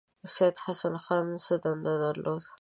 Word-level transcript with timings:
سید 0.33 0.57
حسن 0.65 0.95
خان 1.05 1.27
څه 1.45 1.55
دنده 1.63 1.93
درلوده. 2.01 2.47